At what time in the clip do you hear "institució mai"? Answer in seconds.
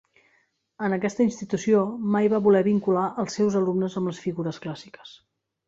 1.25-2.31